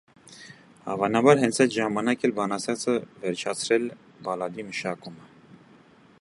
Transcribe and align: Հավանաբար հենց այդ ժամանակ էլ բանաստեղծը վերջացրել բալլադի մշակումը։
Հավանաբար 0.85 1.41
հենց 1.43 1.59
այդ 1.65 1.75
ժամանակ 1.75 2.25
էլ 2.29 2.33
բանաստեղծը 2.39 2.97
վերջացրել 3.27 3.87
բալլադի 4.29 4.67
մշակումը։ 4.71 5.31